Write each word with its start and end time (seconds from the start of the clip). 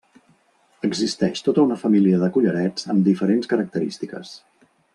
Existeix 0.87 1.41
tota 1.49 1.65
una 1.69 1.77
família 1.81 2.21
de 2.23 2.31
collarets 2.37 2.89
amb 2.95 3.07
diferents 3.09 3.53
característiques. 3.53 4.33